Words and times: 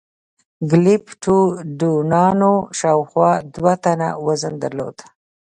ګلیپتودونانو 0.71 2.53
شاوخوا 2.79 3.31
دوه 3.53 3.73
ټنه 3.83 4.09
وزن 4.25 4.53
درلود. 4.63 4.97